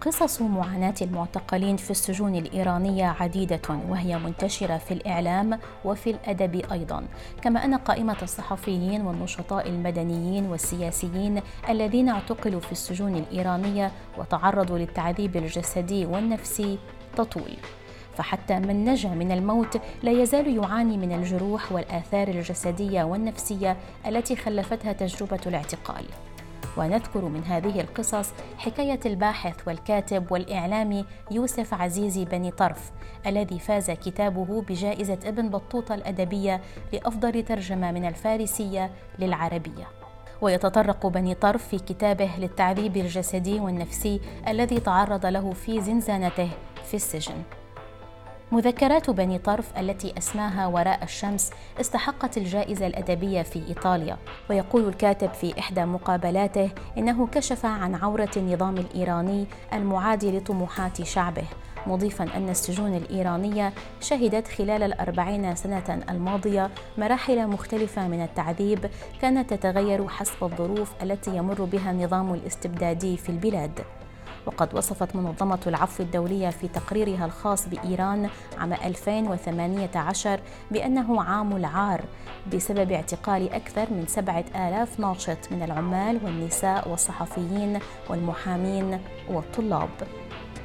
قصص 0.00 0.42
معاناة 0.42 0.94
المعتقلين 1.02 1.76
في 1.76 1.90
السجون 1.90 2.34
الإيرانية 2.34 3.16
عديدة 3.20 3.60
وهي 3.88 4.18
منتشرة 4.18 4.78
في 4.78 4.94
الإعلام 4.94 5.58
وفي 5.84 6.10
الأدب 6.10 6.72
أيضا، 6.72 7.04
كما 7.42 7.64
أن 7.64 7.74
قائمة 7.74 8.16
الصحفيين 8.22 9.06
والنشطاء 9.06 9.68
المدنيين 9.68 10.46
والسياسيين 10.46 11.40
الذين 11.68 12.08
اعتقلوا 12.08 12.60
في 12.60 12.72
السجون 12.72 13.16
الإيرانية 13.16 13.92
وتعرضوا 14.18 14.78
للتعذيب 14.78 15.36
الجسدي 15.36 16.06
والنفسي 16.06 16.78
تطول. 17.16 17.56
فحتى 18.16 18.58
من 18.58 18.84
نجا 18.84 19.08
من 19.08 19.32
الموت 19.32 19.80
لا 20.02 20.12
يزال 20.22 20.56
يعاني 20.56 20.96
من 20.96 21.12
الجروح 21.12 21.72
والآثار 21.72 22.28
الجسدية 22.28 23.04
والنفسية 23.04 23.76
التي 24.06 24.36
خلفتها 24.36 24.92
تجربة 24.92 25.40
الاعتقال. 25.46 26.04
ونذكر 26.76 27.24
من 27.24 27.44
هذه 27.44 27.80
القصص 27.80 28.32
حكاية 28.58 29.00
الباحث 29.06 29.68
والكاتب 29.68 30.32
والإعلامي 30.32 31.04
يوسف 31.30 31.74
عزيزي 31.74 32.24
بني 32.24 32.50
طرف 32.50 32.90
الذي 33.26 33.58
فاز 33.58 33.90
كتابه 33.90 34.62
بجائزة 34.62 35.18
ابن 35.24 35.48
بطوطة 35.48 35.94
الأدبية 35.94 36.60
لأفضل 36.92 37.42
ترجمة 37.42 37.92
من 37.92 38.04
الفارسية 38.04 38.90
للعربية. 39.18 39.88
ويتطرق 40.40 41.06
بني 41.06 41.34
طرف 41.34 41.68
في 41.68 41.78
كتابه 41.78 42.30
للتعذيب 42.38 42.96
الجسدي 42.96 43.60
والنفسي 43.60 44.20
الذي 44.48 44.80
تعرض 44.80 45.26
له 45.26 45.52
في 45.52 45.80
زنزانته 45.80 46.48
في 46.84 46.94
السجن. 46.94 47.42
مذكرات 48.52 49.10
بني 49.10 49.38
طرف 49.38 49.78
التي 49.78 50.14
اسماها 50.18 50.66
وراء 50.66 51.02
الشمس 51.02 51.50
استحقت 51.80 52.36
الجائزة 52.36 52.86
الأدبية 52.86 53.42
في 53.42 53.62
إيطاليا. 53.68 54.16
ويقول 54.50 54.88
الكاتب 54.88 55.32
في 55.32 55.58
إحدى 55.58 55.84
مقابلاته 55.84 56.70
إنه 56.98 57.26
كشف 57.26 57.66
عن 57.66 57.94
عورة 57.94 58.30
النظام 58.36 58.76
الإيراني 58.76 59.46
المعادي 59.72 60.38
لطموحات 60.38 61.02
شعبه 61.02 61.44
مضيفا 61.86 62.24
أن 62.36 62.48
السجون 62.48 62.94
الإيرانية 62.94 63.72
شهدت 64.00 64.48
خلال 64.48 64.82
الأربعين 64.82 65.54
سنة 65.54 66.02
الماضية 66.10 66.70
مراحل 66.98 67.46
مختلفة 67.46 68.08
من 68.08 68.22
التعذيب 68.22 68.90
كانت 69.22 69.54
تتغير 69.54 70.08
حسب 70.08 70.44
الظروف 70.44 70.92
التي 71.02 71.36
يمر 71.36 71.64
بها 71.64 71.90
النظام 71.90 72.34
الاستبدادي 72.34 73.16
في 73.16 73.28
البلاد. 73.28 73.80
وقد 74.48 74.74
وصفت 74.74 75.16
منظمة 75.16 75.58
العفو 75.66 76.02
الدولية 76.02 76.50
في 76.50 76.68
تقريرها 76.68 77.26
الخاص 77.26 77.68
بإيران 77.68 78.28
عام 78.58 78.72
2018 78.72 80.40
بأنه 80.70 81.22
عام 81.22 81.56
العار 81.56 82.04
بسبب 82.54 82.92
اعتقال 82.92 83.52
أكثر 83.52 83.86
من 83.90 84.04
سبعة 84.06 84.44
آلاف 84.54 85.00
ناشط 85.00 85.38
من 85.50 85.62
العمال 85.62 86.20
والنساء 86.24 86.88
والصحفيين 86.88 87.78
والمحامين 88.10 89.00
والطلاب. 89.30 89.90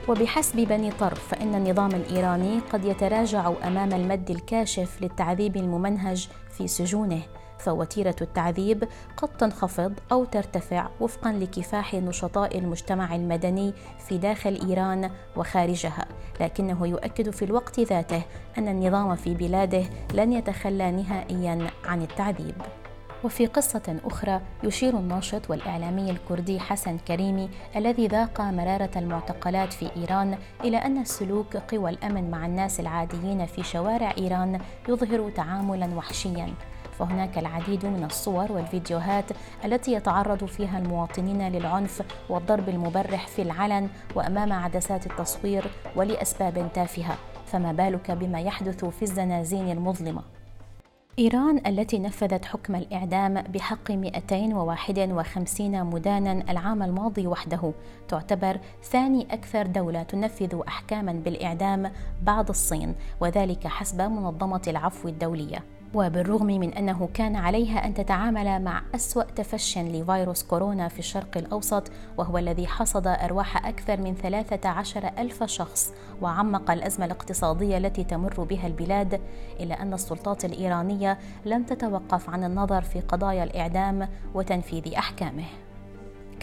وبحسب 0.08 0.56
بني 0.56 0.92
طرف 0.92 1.28
فإن 1.28 1.56
النظام 1.56 1.92
الإيراني 1.92 2.60
قد 2.74 2.86
يتراجع 2.86 3.52
أمام 3.68 3.94
المد 3.94 4.30
الكاشف 4.30 5.02
للتعذيب 5.02 5.58
الممنهج 5.58 6.30
في 6.58 6.68
سجونه 6.68 7.22
فوتيرة 7.60 8.16
التعذيب 8.22 8.88
قد 9.18 9.30
تنخفض 9.38 9.94
أو 10.12 10.26
ترتفع 10.26 10.90
وفقا 11.00 11.32
لكفاح 11.32 11.94
نشطاء 11.94 12.58
المجتمع 12.58 13.16
المدني 13.16 13.74
في 14.08 14.18
داخل 14.18 14.60
إيران 14.70 15.12
وخارجها، 15.38 16.06
لكنه 16.40 16.88
يؤكد 16.88 17.30
في 17.30 17.46
الوقت 17.46 17.80
ذاته 17.80 18.22
أن 18.58 18.68
النظام 18.68 19.16
في 19.16 19.34
بلاده 19.34 19.84
لن 20.14 20.34
يتخلى 20.34 20.92
نهائيا 20.92 21.68
عن 21.86 22.02
التعذيب. 22.02 22.56
وفي 23.24 23.46
قصة 23.46 24.00
أخرى 24.06 24.42
يشير 24.64 24.98
الناشط 24.98 25.50
والإعلامي 25.50 26.12
الكردي 26.12 26.60
حسن 26.60 26.98
كريمي 26.98 27.50
الذي 27.76 28.08
ذاق 28.08 28.42
مرارة 28.42 28.90
المعتقلات 28.96 29.74
في 29.74 29.90
إيران 29.96 30.38
إلى 30.64 30.78
أن 30.78 31.06
سلوك 31.06 31.58
قوى 31.58 31.90
الأمن 31.90 32.32
مع 32.32 32.46
الناس 32.46 32.80
العاديين 32.80 33.46
في 33.46 33.64
شوارع 33.64 34.14
إيران 34.18 34.60
يظهر 34.90 35.30
تعاملا 35.30 35.96
وحشيا. 35.96 36.54
فهناك 37.00 37.38
العديد 37.38 37.86
من 37.86 38.04
الصور 38.04 38.52
والفيديوهات 38.52 39.26
التي 39.66 39.94
يتعرض 39.94 40.46
فيها 40.46 40.78
المواطنين 40.80 41.52
للعنف 41.52 42.02
والضرب 42.30 42.70
المبرح 42.70 43.28
في 43.28 43.42
العلن 43.42 43.90
وأمام 44.16 44.54
عدسات 44.54 45.06
التصوير 45.06 45.66
ولأسباب 45.96 46.70
تافهة. 46.74 47.18
فما 47.46 47.72
بالك 47.72 48.12
بما 48.12 48.42
يحدث 48.42 48.86
في 48.86 49.04
الزنازين 49.04 49.72
المظلمة؟ 49.72 50.22
إيران 51.20 51.62
التي 51.68 52.00
نفذت 52.00 52.46
حكم 52.46 52.76
الإعدام 52.76 53.42
بحق 53.42 53.92
251 53.92 55.84
مدانا 55.84 56.52
العام 56.52 56.84
الماضي 56.84 57.28
وحده. 57.28 57.74
تعتبر 58.08 58.60
ثاني 58.84 59.28
أكثر 59.34 59.68
دولة 59.68 60.04
تنفذ 60.04 60.62
أحكاما 60.68 61.12
بالإعدام 61.12 61.92
بعد 62.24 62.50
الصين 62.50 62.96
وذلك 63.22 63.68
حسب 63.68 64.02
منظمة 64.02 64.62
العفو 64.68 65.08
الدولية. 65.08 65.64
وبالرغم 65.94 66.46
من 66.46 66.74
أنه 66.74 67.10
كان 67.14 67.36
عليها 67.36 67.86
أن 67.86 67.94
تتعامل 67.94 68.64
مع 68.64 68.82
أسوأ 68.96 69.24
تفش 69.24 69.78
لفيروس 69.78 70.44
كورونا 70.44 70.88
في 70.88 71.00
الشرق 71.00 71.38
الأوسط 71.38 71.92
وهو 72.18 72.38
الذي 72.38 72.68
حصد 72.68 73.08
أرواح 73.08 73.68
أكثر 73.68 74.02
من 74.02 74.16
13 74.16 75.12
ألف 75.18 75.44
شخص 75.44 75.94
وعمق 76.22 76.72
الأزمة 76.72 77.06
الاقتصادية 77.06 77.78
التي 77.78 78.04
تمر 78.04 78.44
بها 78.44 78.68
البلاد 78.68 79.22
إلا 79.60 79.82
أن 79.82 79.94
السلطات 79.94 80.46
الإيرانية 80.46 81.18
لم 81.46 81.64
تتوقف 81.64 82.30
عن 82.30 82.44
النظر 82.44 82.82
في 82.82 83.00
قضايا 83.00 83.44
الإعدام 83.44 84.10
وتنفيذ 84.34 84.94
أحكامه. 84.94 85.46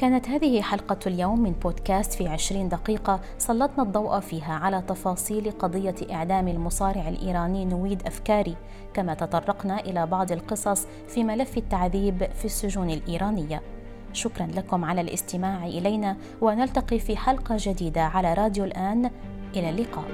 كانت 0.00 0.28
هذه 0.28 0.62
حلقة 0.62 0.98
اليوم 1.06 1.40
من 1.40 1.52
بودكاست 1.52 2.12
في 2.12 2.28
عشرين 2.28 2.68
دقيقة 2.68 3.20
سلطنا 3.38 3.82
الضوء 3.82 4.20
فيها 4.20 4.54
على 4.54 4.82
تفاصيل 4.82 5.50
قضية 5.50 5.94
إعدام 6.12 6.48
المصارع 6.48 7.08
الإيراني 7.08 7.64
نويد 7.64 8.06
أفكاري 8.06 8.56
كما 8.94 9.14
تطرقنا 9.14 9.80
إلى 9.80 10.06
بعض 10.06 10.32
القصص 10.32 10.86
في 11.08 11.24
ملف 11.24 11.58
التعذيب 11.58 12.30
في 12.34 12.44
السجون 12.44 12.90
الإيرانية. 12.90 13.62
شكرا 14.12 14.46
لكم 14.46 14.84
على 14.84 15.00
الاستماع 15.00 15.66
إلينا 15.66 16.16
ونلتقي 16.40 16.98
في 16.98 17.16
حلقة 17.16 17.56
جديدة 17.58 18.02
على 18.02 18.34
راديو 18.34 18.64
الآن. 18.64 19.10
إلى 19.56 19.70
اللقاء. 19.70 20.04